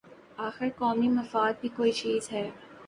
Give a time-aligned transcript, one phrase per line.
[0.37, 2.49] آخر قومی مفاد بھی کوئی چیز ہے۔